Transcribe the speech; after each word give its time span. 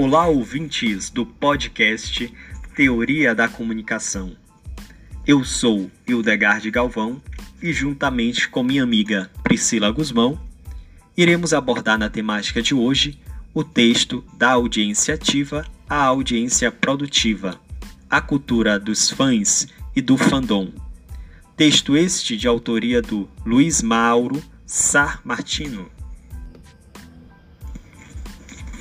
Olá, 0.00 0.28
ouvintes 0.28 1.10
do 1.10 1.26
podcast 1.26 2.32
Teoria 2.76 3.34
da 3.34 3.48
Comunicação. 3.48 4.36
Eu 5.26 5.44
sou 5.44 5.90
Hildegard 6.06 6.70
Galvão 6.70 7.20
e, 7.60 7.72
juntamente 7.72 8.48
com 8.48 8.62
minha 8.62 8.84
amiga 8.84 9.28
Priscila 9.42 9.90
Guzmão, 9.90 10.40
iremos 11.16 11.52
abordar 11.52 11.98
na 11.98 12.08
temática 12.08 12.62
de 12.62 12.76
hoje 12.76 13.18
o 13.52 13.64
texto 13.64 14.24
da 14.34 14.52
audiência 14.52 15.14
ativa 15.16 15.66
à 15.88 16.04
audiência 16.04 16.70
produtiva, 16.70 17.60
a 18.08 18.20
cultura 18.20 18.78
dos 18.78 19.10
fãs 19.10 19.66
e 19.96 20.00
do 20.00 20.16
fandom. 20.16 20.70
Texto 21.56 21.96
este 21.96 22.36
de 22.36 22.46
autoria 22.46 23.02
do 23.02 23.28
Luiz 23.44 23.82
Mauro 23.82 24.40
Sar 24.64 25.20
Martino. 25.24 25.90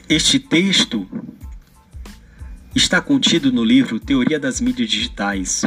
Este 0.10 0.40
texto 0.40 1.06
está 2.74 3.02
contido 3.02 3.52
no 3.52 3.62
livro 3.62 4.00
Teoria 4.00 4.40
das 4.40 4.62
Mídias 4.62 4.90
Digitais, 4.90 5.64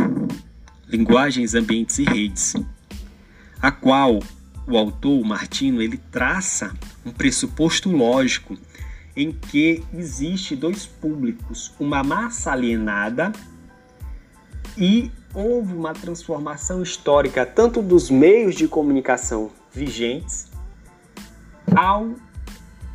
Linguagens, 0.89 1.55
Ambientes 1.55 1.99
e 1.99 2.05
Redes, 2.05 2.55
a 3.61 3.71
qual 3.71 4.19
o 4.67 4.79
autor, 4.79 5.23
Martino, 5.27 5.83
ele 5.83 5.99
traça 6.11 6.75
um 7.05 7.11
pressuposto 7.11 7.91
lógico 7.91 8.57
em 9.15 9.31
que 9.31 9.85
existe 9.93 10.57
dois 10.57 10.87
públicos, 10.87 11.75
uma 11.79 12.03
massa 12.03 12.51
alienada 12.51 13.33
e 14.75 15.11
houve 15.35 15.75
uma 15.75 15.93
transformação 15.93 16.83
histórica 16.83 17.45
tanto 17.45 17.83
dos 17.83 18.09
meios 18.09 18.55
de 18.55 18.67
comunicação 18.67 19.51
vigentes 19.71 20.51
ao 21.77 22.15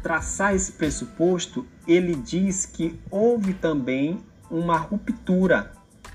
traçar 0.05 0.53
esse 0.53 0.73
pressuposto, 0.73 1.65
ele 1.87 2.13
diz 2.13 2.63
que 2.63 2.99
houve 3.09 3.55
também 3.55 4.23
uma 4.51 4.77
ruptura 4.77 5.71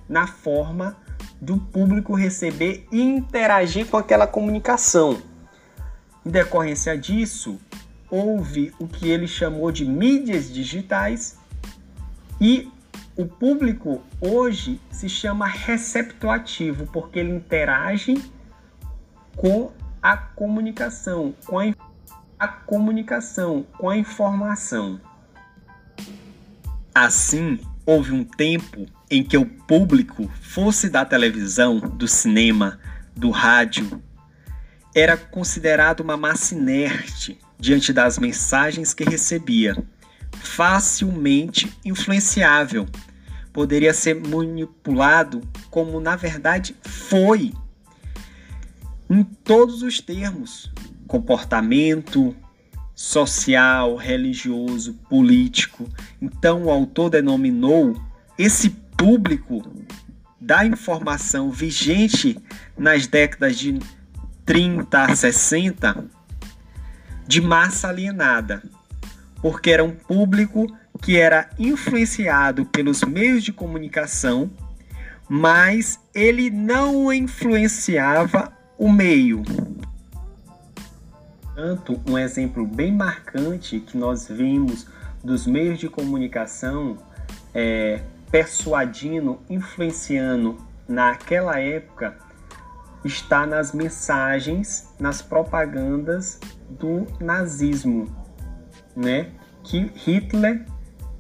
na 0.09 0.29
forma 0.29 0.97
do 1.41 1.57
público 1.57 2.15
receber 2.15 2.87
e 2.93 3.03
interagir 3.03 3.87
com 3.87 3.97
aquela 3.97 4.29
comunicação. 4.29 5.21
Em 6.25 6.31
decorrência 6.31 6.97
disso, 6.97 7.59
houve 8.09 8.73
o 8.79 8.87
que 8.87 9.11
ele 9.11 9.27
chamou 9.27 9.73
de 9.73 9.85
mídias 9.85 10.53
digitais 10.53 11.37
e 12.41 12.71
o 13.17 13.27
público 13.27 14.03
hoje 14.21 14.81
se 14.93 15.09
chama 15.09 15.49
receptoativo 15.49 16.87
porque 16.93 17.19
ele 17.19 17.35
interage 17.35 18.23
com 19.35 19.73
a 20.01 20.17
comunicação, 20.17 21.35
com 21.45 21.59
a 21.59 21.67
a 22.41 22.49
comunicação 22.49 23.67
com 23.77 23.91
a 23.91 23.99
informação. 23.99 24.99
Assim, 26.95 27.61
houve 27.85 28.13
um 28.13 28.25
tempo 28.25 28.87
em 29.11 29.23
que 29.23 29.37
o 29.37 29.45
público, 29.45 30.27
fosse 30.41 30.89
da 30.89 31.05
televisão, 31.05 31.79
do 31.79 32.09
cinema, 32.09 32.81
do 33.15 33.31
rádio, 33.31 34.03
era 34.95 35.19
considerado 35.19 36.01
uma 36.01 36.17
massa 36.17 36.55
inerte 36.55 37.39
diante 37.59 37.93
das 37.93 38.19
mensagens 38.19 38.95
que 38.95 39.05
recebia, 39.05 39.77
facilmente 40.33 41.71
influenciável, 41.85 42.87
poderia 43.53 43.93
ser 43.93 44.15
manipulado 44.15 45.43
como 45.71 46.01
na 46.01 46.17
verdade 46.17 46.75
foi, 46.83 47.53
em 49.11 49.23
todos 49.23 49.83
os 49.83 50.01
termos, 50.01 50.73
comportamento 51.11 52.37
social, 52.95 53.97
religioso, 53.97 54.95
político. 55.09 55.91
Então, 56.23 56.67
o 56.67 56.71
autor 56.71 57.11
denominou 57.11 58.01
esse 58.39 58.71
público 58.97 59.61
da 60.41 60.65
informação 60.65 61.51
vigente 61.51 62.39
nas 62.79 63.09
décadas 63.09 63.59
de 63.59 63.81
30 64.47 65.03
a 65.03 65.17
60 65.17 66.05
de 67.27 67.41
massa 67.41 67.89
alienada, 67.89 68.63
porque 69.43 69.71
era 69.71 69.83
um 69.83 69.91
público 69.91 70.69
que 71.03 71.19
era 71.19 71.51
influenciado 71.59 72.65
pelos 72.67 73.03
meios 73.03 73.43
de 73.43 73.53
comunicação, 73.53 74.49
mas 75.29 75.99
ele 76.15 76.51
não 76.51 77.13
influenciava 77.13 78.53
o 78.79 78.93
meio. 78.93 79.43
Tanto 81.61 82.01
um 82.07 82.17
exemplo 82.19 82.67
bem 82.67 82.91
marcante 82.91 83.81
que 83.81 83.95
nós 83.95 84.27
vimos 84.27 84.87
dos 85.23 85.47
meios 85.47 85.79
de 85.79 85.91
comunicação 85.91 86.97
é, 87.53 88.01
persuadindo, 88.31 89.39
influenciando 89.47 90.57
naquela 90.89 91.61
época 91.61 92.17
está 93.05 93.47
nas 93.47 93.75
mensagens, 93.75 94.89
nas 94.99 95.21
propagandas 95.21 96.41
do 96.67 97.07
nazismo, 97.23 98.07
né? 98.97 99.29
Que 99.63 99.93
Hitler 99.95 100.65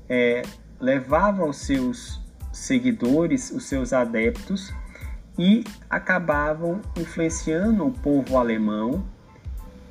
é, 0.08 0.40
levava 0.80 1.44
os 1.44 1.58
seus 1.58 2.18
seguidores, 2.50 3.50
os 3.50 3.64
seus 3.64 3.92
adeptos 3.92 4.72
e 5.38 5.64
acabavam 5.90 6.80
influenciando 6.96 7.86
o 7.86 7.92
povo 7.92 8.38
alemão 8.38 9.04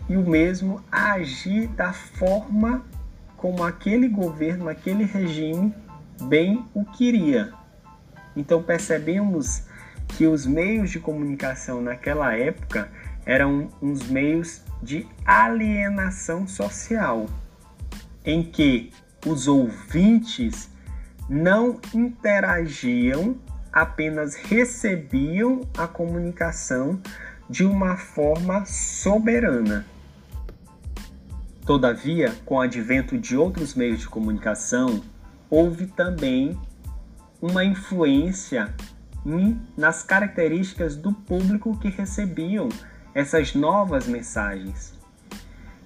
e 0.09 0.17
o 0.17 0.27
mesmo 0.27 0.83
agir 0.91 1.67
da 1.67 1.93
forma 1.93 2.83
como 3.37 3.63
aquele 3.63 4.09
governo, 4.09 4.67
aquele 4.67 5.05
regime 5.05 5.73
bem 6.23 6.65
o 6.73 6.83
queria. 6.83 7.53
Então 8.35 8.61
percebemos 8.61 9.63
que 10.09 10.25
os 10.25 10.45
meios 10.45 10.89
de 10.89 10.99
comunicação 10.99 11.81
naquela 11.81 12.35
época 12.35 12.91
eram 13.25 13.69
uns 13.81 14.09
meios 14.09 14.61
de 14.81 15.07
alienação 15.23 16.47
social, 16.47 17.27
em 18.25 18.43
que 18.43 18.91
os 19.25 19.47
ouvintes 19.47 20.69
não 21.29 21.79
interagiam, 21.93 23.37
apenas 23.71 24.35
recebiam 24.35 25.61
a 25.77 25.87
comunicação 25.87 26.99
de 27.49 27.63
uma 27.63 27.95
forma 27.97 28.65
soberana. 28.65 29.85
Todavia, 31.69 32.33
com 32.45 32.55
o 32.55 32.61
advento 32.61 33.15
de 33.15 33.37
outros 33.37 33.75
meios 33.75 33.99
de 33.99 34.07
comunicação, 34.07 35.03
houve 35.51 35.85
também 35.85 36.59
uma 37.39 37.63
influência 37.63 38.73
nas 39.77 40.01
características 40.01 40.95
do 40.95 41.13
público 41.13 41.77
que 41.77 41.89
recebiam 41.89 42.69
essas 43.13 43.53
novas 43.53 44.07
mensagens. 44.07 44.97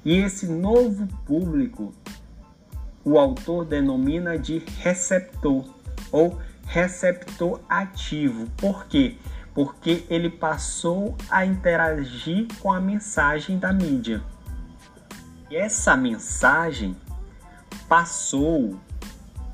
E 0.05 0.15
esse 0.15 0.47
novo 0.47 1.05
público, 1.25 1.93
o 3.03 3.19
autor 3.19 3.65
denomina 3.65 4.39
de 4.39 4.59
receptor 4.79 5.65
ou 6.13 6.39
receptor 6.65 7.59
ativo. 7.67 8.49
Por 8.55 8.85
quê? 8.85 9.17
Porque 9.53 10.05
ele 10.09 10.29
passou 10.29 11.17
a 11.29 11.45
interagir 11.45 12.47
com 12.61 12.71
a 12.71 12.79
mensagem 12.79 13.59
da 13.59 13.73
mídia. 13.73 14.23
E 15.53 15.55
essa 15.55 15.95
mensagem 15.95 16.97
passou 17.87 18.75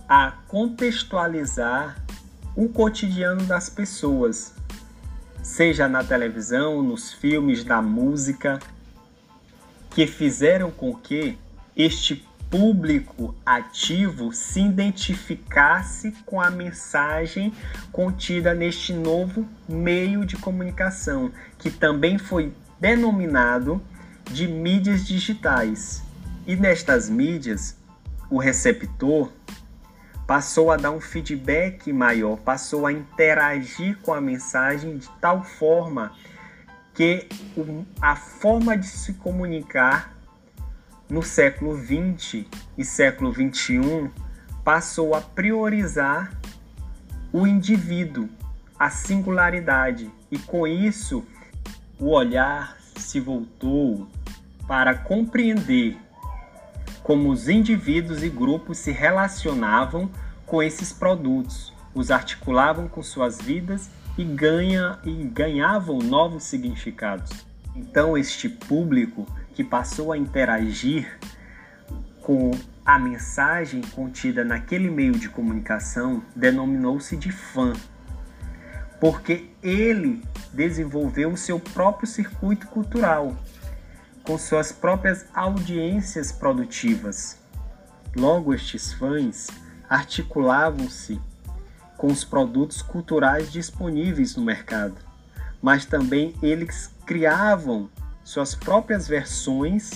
a 0.08 0.32
contextualizar 0.48 2.02
o 2.56 2.70
cotidiano 2.70 3.44
das 3.44 3.70
pessoas, 3.70 4.56
seja 5.44 5.90
na 5.90 6.02
televisão, 6.02 6.82
nos 6.82 7.12
filmes, 7.12 7.66
na 7.66 7.82
música, 7.82 8.60
que 9.90 10.08
fizeram 10.08 10.72
com 10.72 10.96
que 10.96 11.38
este 11.76 12.26
público 12.50 13.36
ativo 13.46 14.32
se 14.32 14.62
identificasse 14.62 16.14
com 16.26 16.40
a 16.40 16.50
mensagem 16.50 17.54
contida 17.92 18.54
neste 18.54 18.94
novo 18.94 19.46
meio 19.68 20.24
de 20.24 20.38
comunicação, 20.38 21.30
que 21.58 21.70
também 21.70 22.18
foi 22.18 22.54
denominado 22.80 23.82
de 24.32 24.48
mídias 24.48 25.06
digitais. 25.06 26.04
E 26.46 26.56
nestas 26.56 27.10
mídias, 27.10 27.78
o 28.30 28.38
receptor 28.38 29.32
passou 30.26 30.72
a 30.72 30.78
dar 30.78 30.92
um 30.92 31.02
feedback 31.02 31.92
maior, 31.92 32.38
passou 32.38 32.86
a 32.86 32.94
interagir 32.94 33.98
com 34.00 34.14
a 34.14 34.22
mensagem 34.22 34.98
de 34.98 35.10
tal 35.20 35.44
forma 35.44 36.12
que 36.94 37.28
a 38.02 38.16
forma 38.16 38.78
de 38.78 38.86
se 38.86 39.14
comunicar 39.14 40.16
no 41.10 41.24
século 41.24 41.74
20 41.76 42.48
e 42.78 42.86
século 42.86 43.32
21 43.32 44.12
passou 44.64 45.16
a 45.16 45.22
priorizar 45.22 46.32
o 47.34 47.48
indivíduo, 47.48 48.30
a 48.78 48.90
singularidade, 48.90 50.12
e 50.30 50.38
com 50.38 50.68
isso 50.68 51.26
o 52.00 52.10
olhar 52.10 52.78
se 52.96 53.20
voltou 53.20 54.08
para 54.70 54.94
compreender 54.94 55.98
como 57.02 57.32
os 57.32 57.50
indivíduos 57.50 58.22
e 58.22 58.30
grupos 58.30 58.78
se 58.78 58.92
relacionavam 58.92 60.08
com 60.46 60.62
esses 60.62 60.94
produtos, 60.94 61.74
os 61.92 62.12
articulavam 62.12 62.88
com 62.88 63.02
suas 63.02 63.42
vidas 63.42 63.90
e, 64.16 64.24
ganha, 64.24 65.00
e 65.04 65.24
ganhavam 65.24 65.98
novos 65.98 66.44
significados. 66.44 67.32
Então, 67.76 68.16
este 68.16 68.48
público 68.48 69.26
que 69.56 69.64
passou 69.64 70.12
a 70.12 70.18
interagir 70.20 71.18
com 72.22 72.52
a 72.86 73.00
mensagem 73.00 73.82
contida 73.82 74.44
naquele 74.44 74.92
meio 74.92 75.14
de 75.14 75.30
comunicação 75.30 76.24
denominou-se 76.36 77.18
de 77.18 77.32
fã, 77.32 77.74
porque 79.02 79.50
ele 79.64 80.22
desenvolveu 80.54 81.32
o 81.32 81.38
seu 81.38 81.60
próprio 81.60 82.08
circuito 82.08 82.68
cultural, 82.68 83.36
com 84.24 84.38
suas 84.38 84.72
próprias 84.72 85.26
audiências 85.34 86.32
produtivas. 86.32 87.38
Logo, 88.16 88.54
estes 88.54 88.94
fãs 88.94 89.48
articulavam-se 89.90 91.20
com 91.98 92.08
os 92.08 92.24
produtos 92.24 92.82
culturais 92.82 93.52
disponíveis 93.52 94.36
no 94.36 94.44
mercado, 94.44 94.96
mas 95.62 95.86
também 95.86 96.36
eles 96.42 96.90
criavam 97.06 97.90
suas 98.24 98.56
próprias 98.56 99.08
versões 99.08 99.92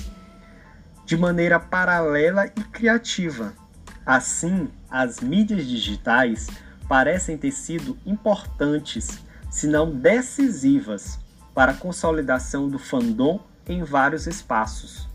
de 1.05 1.15
maneira 1.15 1.59
paralela 1.59 2.47
e 2.47 2.63
criativa. 2.63 3.53
Assim, 4.05 4.69
as 4.89 5.19
mídias 5.19 5.65
digitais 5.65 6.47
parecem 6.87 7.37
ter 7.37 7.51
sido 7.51 7.97
importantes, 8.05 9.19
se 9.49 9.67
não 9.67 9.89
decisivas, 9.89 11.19
para 11.53 11.71
a 11.71 11.75
consolidação 11.75 12.67
do 12.67 12.79
fandom 12.79 13.39
em 13.67 13.83
vários 13.83 14.27
espaços. 14.27 15.07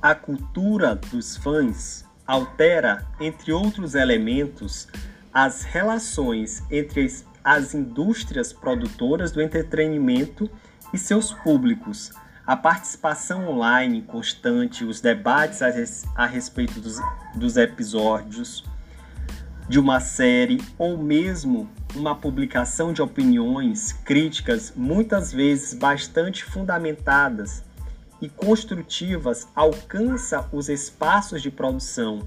A 0.00 0.14
cultura 0.14 0.94
dos 0.94 1.36
fãs 1.36 2.04
altera, 2.26 3.06
entre 3.20 3.52
outros 3.52 3.94
elementos, 3.94 4.88
as 5.32 5.62
relações 5.62 6.62
entre 6.70 7.06
as 7.42 7.74
indústrias 7.74 8.52
produtoras 8.52 9.32
do 9.32 9.42
entretenimento 9.42 10.50
e 10.92 10.98
seus 10.98 11.32
públicos, 11.32 12.12
a 12.46 12.56
participação 12.56 13.48
online 13.48 14.02
constante, 14.02 14.84
os 14.84 15.00
debates 15.00 15.60
a, 15.60 15.70
res, 15.70 16.04
a 16.14 16.26
respeito 16.26 16.80
dos, 16.80 17.00
dos 17.34 17.56
episódios 17.56 18.64
de 19.68 19.78
uma 19.78 20.00
série 20.00 20.60
ou 20.78 20.98
mesmo 20.98 21.70
uma 21.94 22.14
publicação 22.14 22.92
de 22.92 23.00
opiniões 23.00 23.92
críticas, 23.92 24.72
muitas 24.76 25.32
vezes 25.32 25.74
bastante 25.74 26.44
fundamentadas 26.44 27.64
e 28.20 28.28
construtivas, 28.28 29.48
alcança 29.54 30.48
os 30.52 30.68
espaços 30.68 31.42
de 31.42 31.50
produção 31.50 32.26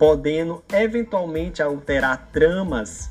podendo 0.00 0.64
eventualmente 0.72 1.62
alterar 1.62 2.30
tramas, 2.32 3.10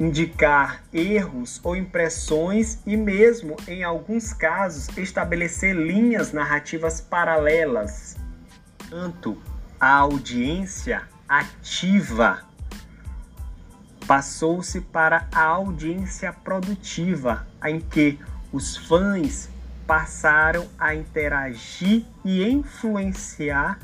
indicar 0.00 0.82
erros 0.92 1.60
ou 1.62 1.76
impressões 1.76 2.80
e 2.84 2.96
mesmo, 2.96 3.56
em 3.68 3.84
alguns 3.84 4.32
casos, 4.32 4.88
estabelecer 4.98 5.76
linhas 5.76 6.32
narrativas 6.32 7.00
paralelas. 7.00 8.16
Tanto 8.90 9.40
a 9.78 9.94
audiência 9.94 11.02
ativa 11.28 12.46
passou-se 14.06 14.80
para 14.80 15.26
a 15.32 15.42
audiência 15.42 16.32
produtiva, 16.32 17.46
em 17.64 17.80
que 17.80 18.18
os 18.52 18.76
fãs 18.76 19.48
passaram 19.86 20.68
a 20.78 20.94
interagir 20.94 22.04
e 22.24 22.44
influenciar 22.48 23.78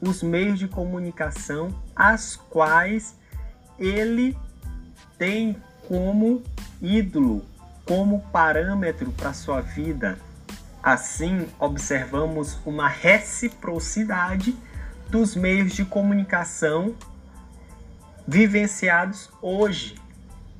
os 0.00 0.22
meios 0.22 0.58
de 0.58 0.68
comunicação 0.68 1.74
as 1.94 2.36
quais 2.36 3.16
ele 3.78 4.36
tem 5.18 5.56
como 5.88 6.42
ídolo, 6.80 7.44
como 7.84 8.20
parâmetro 8.32 9.10
para 9.12 9.32
sua 9.32 9.60
vida. 9.60 10.18
Assim, 10.82 11.48
observamos 11.58 12.58
uma 12.64 12.88
reciprocidade 12.88 14.56
dos 15.10 15.36
meios 15.36 15.72
de 15.72 15.84
comunicação 15.84 16.94
vivenciados 18.26 19.30
hoje 19.40 19.94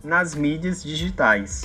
nas 0.02 0.34
mídias 0.34 0.82
digitais. 0.82 1.62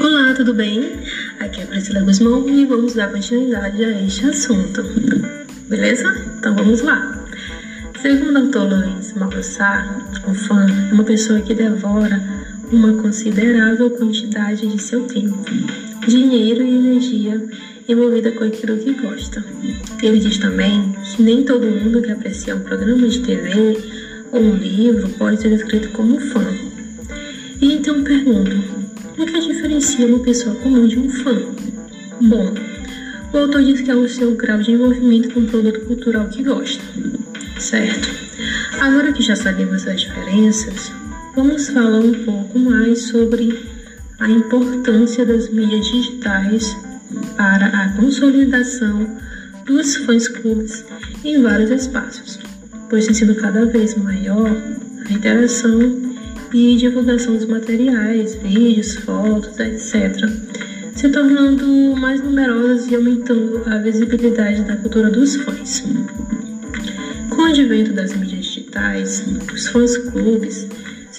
Olá, 0.00 0.34
tudo 0.34 0.54
bem? 0.54 0.80
Aqui 1.40 1.60
é 1.60 1.64
a 1.64 1.66
Priscila 1.68 2.02
Guzmão 2.02 2.48
e 2.48 2.66
vamos 2.66 2.94
dar 2.94 3.12
continuidade 3.12 3.84
a 3.84 4.02
este 4.02 4.26
assunto. 4.26 4.82
Beleza? 5.68 6.04
Então 6.38 6.54
vamos 6.56 6.82
lá. 6.82 7.26
Segundo 8.02 8.36
o 8.36 8.38
autor 8.44 8.68
Luiz 8.68 9.12
Malpassar, 9.14 9.98
o 10.26 10.34
fã 10.34 10.66
é 10.90 10.94
uma 10.94 11.04
pessoa 11.04 11.40
que 11.40 11.54
devora 11.54 12.20
uma 12.72 13.00
considerável 13.02 13.90
quantidade 13.90 14.66
de 14.66 14.80
seu 14.80 15.06
tempo, 15.06 15.44
dinheiro 16.06 16.62
e 16.62 16.70
energia 16.70 17.48
envolvida 17.88 18.32
com 18.32 18.44
aquilo 18.44 18.76
que 18.76 18.92
gosta. 18.92 19.44
Ele 20.02 20.18
diz 20.18 20.38
também 20.38 20.94
que 21.04 21.22
nem 21.22 21.42
todo 21.44 21.66
mundo 21.66 22.02
que 22.02 22.10
aprecia 22.10 22.54
um 22.56 22.60
programa 22.60 23.08
de 23.08 23.20
TV 23.20 23.78
ou 24.32 24.40
um 24.40 24.56
livro 24.56 25.08
pode 25.10 25.40
ser 25.40 25.48
descrito 25.48 25.88
como 25.90 26.20
fã. 26.20 26.44
E 27.60 27.72
então 27.72 28.04
pergunto, 28.04 28.56
o 29.18 29.26
que 29.26 29.40
diferencia 29.40 30.06
uma 30.06 30.20
pessoa 30.20 30.54
comum 30.56 30.86
de 30.86 30.98
um 30.98 31.08
fã? 31.08 31.42
Bom, 32.20 32.54
o 33.32 33.38
autor 33.38 33.62
diz 33.62 33.80
que 33.80 33.90
é 33.90 33.94
o 33.94 34.08
seu 34.08 34.34
grau 34.34 34.58
de 34.58 34.72
envolvimento 34.72 35.30
com 35.30 35.40
o 35.40 35.46
produto 35.46 35.80
cultural 35.86 36.28
que 36.28 36.42
gosta, 36.42 36.82
certo? 37.58 38.08
Agora 38.80 39.12
que 39.12 39.22
já 39.22 39.34
sabemos 39.34 39.86
as 39.86 40.02
diferenças, 40.02 40.92
vamos 41.34 41.68
falar 41.68 42.00
um 42.00 42.14
pouco 42.24 42.58
mais 42.58 43.08
sobre 43.08 43.58
a 44.18 44.28
importância 44.28 45.24
das 45.24 45.48
mídias 45.48 45.86
digitais 45.86 46.76
para 47.36 47.66
a 47.66 47.88
consolidação 47.92 49.16
dos 49.64 49.96
fãs 49.98 50.26
clubes 50.26 50.84
em 51.24 51.40
vários 51.40 51.70
espaços, 51.70 52.40
pois 52.90 53.06
tem 53.06 53.14
sido 53.14 53.36
cada 53.36 53.64
vez 53.66 53.94
maior 53.96 54.50
a 55.08 55.12
interação 55.12 56.02
e 56.52 56.76
divulgação 56.76 57.36
dos 57.36 57.44
materiais, 57.44 58.34
vídeos, 58.34 58.96
fotos, 58.96 59.58
etc., 59.60 60.28
se 60.96 61.08
tornando 61.10 61.94
mais 61.96 62.20
numerosas 62.20 62.90
e 62.90 62.96
aumentando 62.96 63.62
a 63.66 63.78
visibilidade 63.78 64.62
da 64.62 64.74
cultura 64.76 65.10
dos 65.10 65.36
fãs. 65.36 65.84
Com 67.30 67.42
o 67.42 67.44
advento 67.44 67.92
das 67.92 68.16
mídias 68.16 68.46
digitais, 68.46 69.24
os 69.54 69.68
fãs 69.68 69.96
clubes 69.96 70.66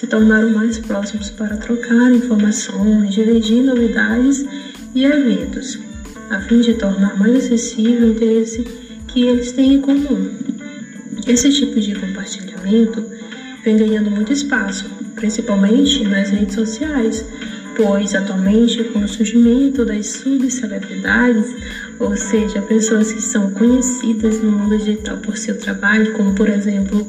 se 0.00 0.06
tornaram 0.06 0.48
mais 0.48 0.78
próximos 0.78 1.28
para 1.28 1.58
trocar 1.58 2.10
informações, 2.10 3.12
dividir 3.12 3.62
novidades 3.62 4.46
e 4.94 5.04
eventos, 5.04 5.78
a 6.30 6.40
fim 6.40 6.62
de 6.62 6.72
tornar 6.72 7.18
mais 7.18 7.44
acessível 7.44 8.08
o 8.08 8.12
interesse 8.12 8.64
que 9.08 9.24
eles 9.24 9.52
têm 9.52 9.74
em 9.74 9.80
comum. 9.82 10.30
Esse 11.26 11.50
tipo 11.50 11.78
de 11.78 11.94
compartilhamento 11.94 13.04
vem 13.62 13.76
ganhando 13.76 14.10
muito 14.10 14.32
espaço, 14.32 14.86
principalmente 15.16 16.02
nas 16.04 16.30
redes 16.30 16.54
sociais, 16.54 17.22
pois 17.76 18.14
atualmente 18.14 18.82
com 18.84 19.00
o 19.00 19.08
surgimento 19.08 19.84
das 19.84 20.06
subcelebridades, 20.06 21.54
ou 21.98 22.16
seja, 22.16 22.62
pessoas 22.62 23.12
que 23.12 23.20
são 23.20 23.50
conhecidas 23.50 24.42
no 24.42 24.50
mundo 24.50 24.78
digital 24.78 25.18
por 25.18 25.36
seu 25.36 25.58
trabalho, 25.58 26.14
como 26.14 26.32
por 26.34 26.48
exemplo 26.48 27.06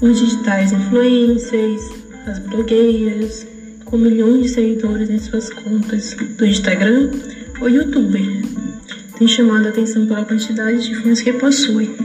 os 0.00 0.20
digitais 0.20 0.70
influencers, 0.70 1.97
as 2.28 2.38
blogueiras, 2.38 3.46
com 3.84 3.96
milhões 3.96 4.42
de 4.42 4.48
seguidores 4.50 5.08
em 5.08 5.18
suas 5.18 5.50
contas 5.50 6.14
do 6.36 6.44
Instagram 6.44 7.10
ou 7.60 7.68
YouTube, 7.68 8.42
tem 9.18 9.26
chamado 9.26 9.66
a 9.66 9.70
atenção 9.70 10.06
pela 10.06 10.24
quantidade 10.24 10.86
de 10.86 10.94
fãs 10.96 11.20
que 11.20 11.32
possuem. 11.32 11.96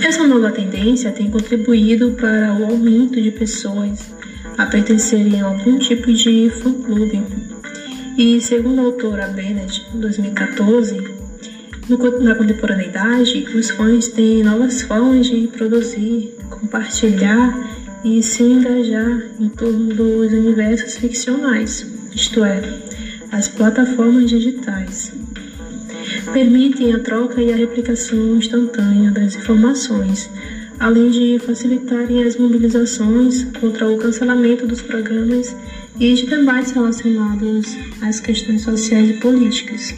Essa 0.00 0.26
nova 0.26 0.50
tendência 0.50 1.12
tem 1.12 1.30
contribuído 1.30 2.12
para 2.12 2.54
o 2.58 2.64
aumento 2.64 3.20
de 3.20 3.30
pessoas 3.30 4.10
a 4.56 4.66
pertencerem 4.66 5.40
a 5.40 5.46
algum 5.46 5.78
tipo 5.78 6.12
de 6.12 6.50
fã-clube. 6.50 7.22
E 8.16 8.40
segundo 8.40 8.80
a 8.80 8.84
autora 8.84 9.28
Bennett, 9.28 9.82
em 9.94 10.00
2014, 10.00 10.96
na 12.20 12.34
contemporaneidade, 12.34 13.46
os 13.54 13.70
fãs 13.70 14.08
têm 14.08 14.42
novas 14.42 14.82
formas 14.82 15.26
de 15.26 15.46
produzir, 15.48 16.34
compartilhar 16.50 17.81
e 18.04 18.22
se 18.22 18.42
engajar 18.42 19.22
em 19.38 19.48
torno 19.48 19.94
dos 19.94 20.32
universos 20.32 20.96
ficcionais, 20.96 21.86
isto 22.14 22.44
é, 22.44 22.62
as 23.30 23.48
plataformas 23.48 24.28
digitais 24.28 25.12
permitem 26.32 26.94
a 26.94 26.98
troca 26.98 27.40
e 27.42 27.52
a 27.52 27.56
replicação 27.56 28.36
instantânea 28.36 29.10
das 29.10 29.34
informações, 29.34 30.30
além 30.78 31.10
de 31.10 31.38
facilitarem 31.38 32.24
as 32.24 32.36
mobilizações 32.36 33.44
contra 33.60 33.88
o 33.88 33.98
cancelamento 33.98 34.66
dos 34.66 34.82
programas 34.82 35.54
e 35.98 36.14
de 36.14 36.26
debates 36.26 36.72
relacionados 36.72 37.76
às 38.00 38.20
questões 38.20 38.62
sociais 38.62 39.10
e 39.10 39.14
políticas. 39.14 39.94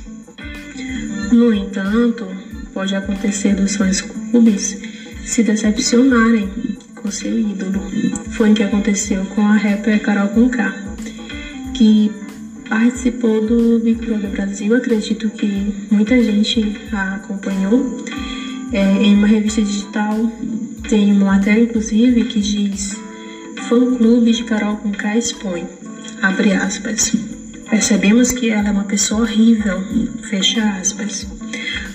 No 1.33 1.53
entanto, 1.53 2.27
pode 2.73 2.95
acontecer 2.95 3.55
dos 3.55 3.77
fãs 3.77 4.01
clubes 4.01 4.79
se 5.25 5.43
decepcionarem 5.43 6.74
com 7.05 7.11
seu 7.11 7.39
ídolo. 7.39 7.83
Foi 8.31 8.51
o 8.51 8.55
que 8.55 8.63
aconteceu 8.63 9.23
com 9.27 9.43
a 9.43 9.57
rapper 9.57 10.01
Carol 10.01 10.29
Conká, 10.29 10.75
que 11.75 12.11
participou 12.67 13.47
do 13.47 13.79
Big 13.79 14.07
Brother 14.07 14.31
Brasil. 14.31 14.75
Acredito 14.75 15.29
que 15.29 15.87
muita 15.91 16.21
gente 16.23 16.81
a 16.91 17.17
acompanhou. 17.17 18.03
É, 18.73 19.03
em 19.03 19.15
uma 19.17 19.27
revista 19.27 19.61
digital 19.61 20.33
tem 20.89 21.13
uma 21.13 21.27
matéria, 21.27 21.65
inclusive, 21.65 22.25
que 22.25 22.41
diz 22.41 22.99
Fã-clube 23.69 24.33
de 24.33 24.43
Carol 24.45 24.79
Conká 24.79 25.17
expõe, 25.17 25.67
abre 26.23 26.55
aspas. 26.55 27.15
Percebemos 27.69 28.33
que 28.33 28.49
ela 28.49 28.69
é 28.69 28.73
uma 28.73 28.85
pessoa 28.85 29.21
horrível, 29.21 29.85
fecha 30.23 30.65
aspas. 30.81 31.27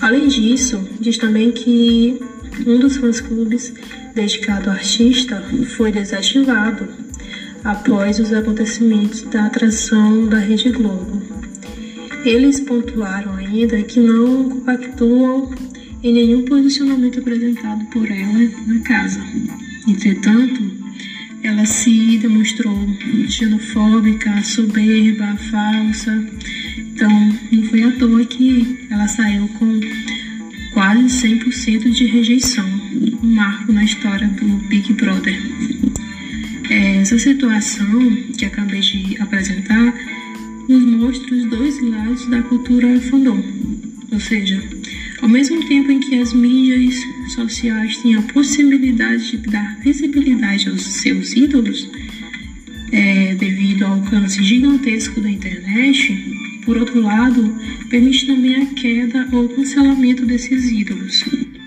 Além 0.00 0.28
disso, 0.28 0.80
diz 1.00 1.18
também 1.18 1.50
que 1.50 2.20
um 2.66 2.78
dos 2.78 2.96
fãs-clubes 2.96 3.72
dedicado 4.14 4.70
ao 4.70 4.76
artista 4.76 5.42
foi 5.76 5.92
desativado 5.92 6.88
após 7.64 8.18
os 8.18 8.32
acontecimentos 8.32 9.22
da 9.22 9.46
atração 9.46 10.26
da 10.26 10.38
Rede 10.38 10.70
Globo. 10.70 11.22
Eles 12.24 12.60
pontuaram 12.60 13.34
ainda 13.34 13.82
que 13.82 14.00
não 14.00 14.48
compactuam 14.48 15.50
em 16.02 16.12
nenhum 16.12 16.44
posicionamento 16.44 17.20
apresentado 17.20 17.84
por 17.86 18.10
ela 18.10 18.50
na 18.66 18.80
casa. 18.80 19.20
Entretanto, 19.86 20.62
ela 21.42 21.64
se 21.64 22.18
demonstrou 22.18 22.76
xenofóbica, 23.28 24.42
soberba, 24.42 25.36
falsa. 25.50 26.26
Então, 26.76 27.10
não 27.50 27.62
foi 27.64 27.82
à 27.82 27.92
toa 27.92 28.24
que 28.24 28.86
ela 28.90 29.08
saiu 29.08 29.48
com 29.58 29.80
quase 30.80 31.28
100% 31.28 31.90
de 31.90 32.06
rejeição, 32.06 32.64
um 33.22 33.34
marco 33.34 33.70
na 33.70 33.84
história 33.84 34.26
do 34.28 34.46
Big 34.66 34.94
Brother. 34.94 35.38
É, 36.70 36.96
essa 37.02 37.18
situação 37.18 38.00
que 38.38 38.46
acabei 38.46 38.80
de 38.80 39.14
apresentar 39.20 39.94
nos 40.66 40.82
mostra 40.82 41.34
os 41.34 41.44
dois 41.50 41.82
lados 41.82 42.26
da 42.30 42.40
cultura 42.44 42.98
fandom, 42.98 43.44
ou 44.10 44.18
seja, 44.18 44.58
ao 45.20 45.28
mesmo 45.28 45.62
tempo 45.68 45.92
em 45.92 46.00
que 46.00 46.18
as 46.18 46.32
mídias 46.32 46.98
sociais 47.34 47.98
têm 47.98 48.16
a 48.16 48.22
possibilidade 48.22 49.32
de 49.32 49.50
dar 49.50 49.78
visibilidade 49.80 50.70
aos 50.70 50.82
seus 50.82 51.36
ídolos, 51.36 51.90
é, 52.90 53.34
devido 53.34 53.82
ao 53.82 53.96
alcance 53.96 54.42
gigantesco 54.42 55.20
da 55.20 55.30
internet, 55.30 56.49
por 56.64 56.76
outro 56.76 57.00
lado, 57.00 57.54
permite 57.88 58.26
também 58.26 58.56
a 58.56 58.66
queda 58.66 59.28
ou 59.32 59.48
cancelamento 59.48 60.24
desses 60.26 60.70
ídolos. 60.70 61.24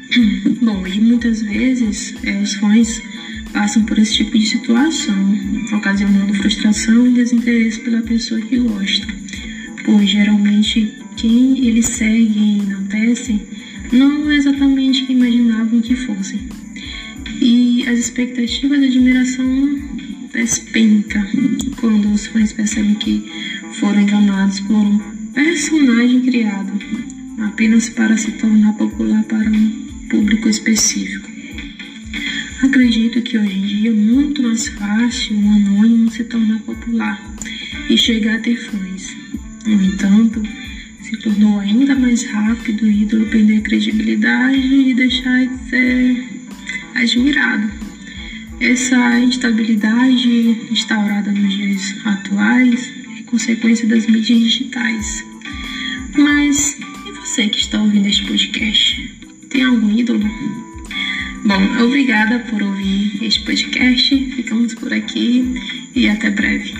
Bom, 0.61 0.85
e 0.85 0.99
muitas 0.99 1.41
vezes 1.41 2.13
é, 2.23 2.41
os 2.41 2.53
fãs 2.55 3.01
passam 3.51 3.83
por 3.83 3.97
esse 3.99 4.15
tipo 4.15 4.37
de 4.37 4.45
situação, 4.45 5.15
ocasionando 5.73 6.33
frustração 6.33 7.07
e 7.07 7.13
desinteresse 7.13 7.79
pela 7.81 8.01
pessoa 8.01 8.41
que 8.41 8.57
gosta, 8.57 9.07
pois 9.85 10.09
geralmente 10.09 10.93
quem 11.15 11.67
eles 11.67 11.85
seguem 11.85 12.57
e 12.57 12.59
enaltecem 12.61 13.41
não 13.91 14.31
é 14.31 14.35
exatamente 14.35 15.05
quem 15.05 15.15
imaginavam 15.15 15.81
que 15.81 15.95
fossem. 15.95 16.39
E 17.39 17.87
as 17.87 17.99
expectativas 17.99 18.79
de 18.79 18.87
admiração 18.87 19.79
despenca 20.33 21.25
quando 21.79 22.11
os 22.11 22.25
fãs 22.25 22.51
percebem 22.51 22.95
que 22.95 23.23
foram 23.79 24.01
enganados 24.01 24.59
por 24.61 24.75
um 24.75 24.97
personagem 25.31 26.21
criado 26.21 26.73
apenas 27.45 27.87
para 27.89 28.17
se 28.17 28.31
tornar 28.31 28.73
popular 28.73 29.23
para 29.25 29.47
um 29.47 29.87
público 30.09 30.49
específico. 30.49 31.29
Acredito 32.63 33.21
que 33.21 33.37
hoje 33.37 33.57
em 33.57 33.61
dia 33.61 33.89
é 33.91 33.93
muito 33.93 34.41
mais 34.41 34.67
fácil 34.69 35.37
um 35.37 35.53
anônimo 35.53 36.09
se 36.09 36.23
tornar 36.23 36.59
popular 36.61 37.21
e 37.89 37.97
chegar 37.97 38.35
a 38.35 38.39
ter 38.39 38.55
fãs. 38.55 39.15
No 39.65 39.83
entanto, 39.83 40.41
se 41.01 41.17
tornou 41.17 41.59
ainda 41.59 41.95
mais 41.95 42.23
rápido 42.23 42.85
o 42.85 42.89
ídolo 42.89 43.25
perder 43.27 43.61
credibilidade 43.61 44.57
e 44.57 44.93
deixar 44.93 45.45
de 45.45 45.69
ser 45.69 46.29
admirado. 46.95 47.72
Essa 48.59 49.19
instabilidade 49.19 50.67
instaurada 50.71 51.31
nos 51.31 51.53
dias 51.53 51.95
atuais 52.05 52.93
é 53.19 53.23
consequência 53.23 53.87
das 53.87 54.05
mídias 54.07 54.39
digitais. 54.39 55.25
Mas 56.17 56.77
e 57.05 57.11
você 57.11 57.47
que 57.47 57.59
está 57.59 57.81
ouvindo 57.81 58.07
este 58.07 58.25
podcast? 58.25 59.15
Tem 59.49 59.63
algum 59.63 59.91
ídolo? 59.91 60.29
Bom, 61.45 61.83
obrigada 61.83 62.39
por 62.39 62.61
ouvir 62.61 63.23
este 63.23 63.41
podcast. 63.43 64.31
Ficamos 64.35 64.73
por 64.75 64.93
aqui 64.93 65.53
e 65.93 66.07
até 66.07 66.29
breve. 66.29 66.73